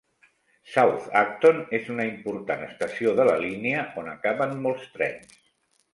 [0.75, 5.41] South Acton és una important estació de la línia on acaben molts trens.